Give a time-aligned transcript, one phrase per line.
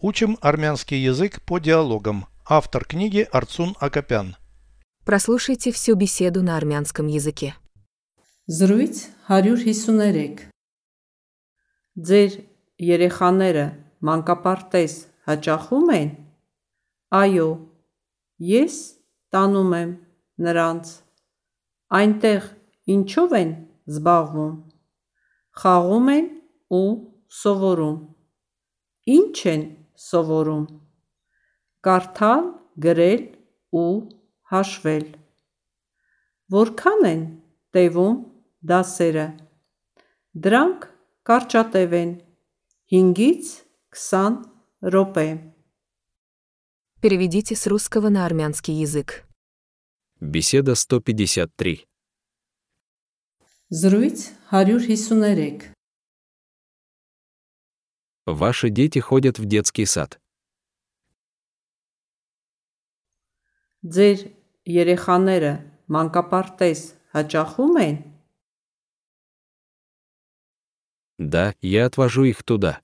[0.00, 2.26] Учим армянский язык по диалогам.
[2.46, 4.36] Автор книги Арцун Акопян.
[5.04, 7.54] Прослушайте всю беседу на армянском языке.
[8.48, 8.96] Զրույց
[9.28, 10.48] 153
[11.98, 12.32] Ձեր
[12.78, 13.64] երեխաները
[14.06, 14.94] մանկապարտեզ
[15.26, 16.10] հաճախում են։
[17.18, 17.48] Այո,
[18.38, 18.76] ես
[19.34, 19.90] տանում եմ
[20.46, 20.92] նրանց։
[21.98, 22.46] Այնտեղ
[22.94, 23.50] ինչով են
[23.90, 24.54] զբաղվում։
[25.58, 26.30] Խաղում են
[26.78, 26.88] ու
[27.40, 27.98] սովորում։
[29.18, 29.64] Ինչ են
[29.99, 30.65] սովորում։
[31.83, 32.43] Կարդալ,
[32.85, 33.23] գրել
[33.75, 33.93] ու
[34.53, 35.05] հաշվել։
[36.53, 37.23] Որքան են
[37.75, 38.17] տևում
[38.71, 39.27] դասերը։
[40.45, 40.87] Դրանք
[41.29, 42.11] կարճատև են
[42.93, 43.51] 5-ից
[43.93, 44.39] 20
[44.93, 45.27] րոպե։
[47.03, 49.25] Переведите с русского на армянский язык.
[50.21, 51.85] Беседа 153.
[53.69, 54.19] Զրույց
[54.51, 55.76] 153
[58.27, 60.19] Ваши дети ходят в детский сад.
[63.83, 64.19] Ձեր
[64.63, 65.49] երեխաները
[65.91, 67.97] մանկապարտեզ հաճախում են։
[71.19, 72.79] Да, я отвожу их туда.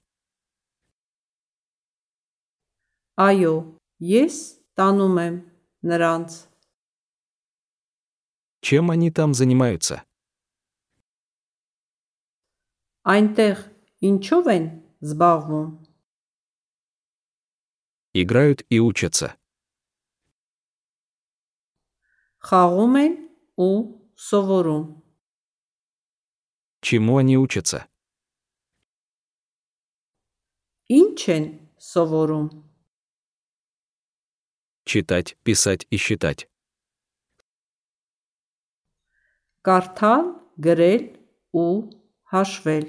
[3.15, 4.35] Այո, ես
[4.75, 5.35] տանում եմ
[5.87, 6.29] նրանց։
[8.61, 10.03] Чем они там занимаются?
[13.07, 13.57] Այնտեղ
[14.03, 14.65] ինչով են
[15.03, 15.69] զբաղվում։
[18.13, 19.37] Играют и учатся.
[22.39, 23.13] Խաղում են
[23.59, 23.75] ու
[24.15, 24.85] սովորում։
[26.81, 27.87] Чему они учатся?
[30.89, 31.45] Ինչ են
[31.77, 32.47] սովորում։
[34.85, 36.49] Читать, писать и считать.
[39.61, 40.25] Կարդալ,
[40.65, 41.03] գրել
[41.53, 41.67] ու
[42.31, 42.85] հաշվել։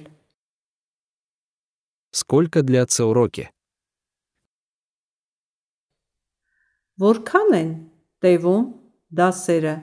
[2.14, 3.50] Сколько длятся уроки?
[7.00, 7.70] Որքան են
[8.20, 8.64] տևում
[9.16, 9.74] դասերը։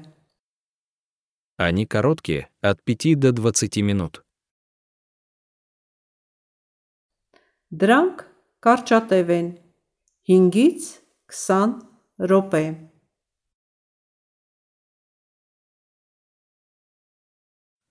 [1.57, 4.21] Они короткие, от 5 до 20 минут.
[7.73, 8.21] Դրանք
[8.61, 9.47] կարճատև են
[10.29, 10.85] 5-ից
[11.33, 11.73] 20
[12.29, 12.63] րոպե։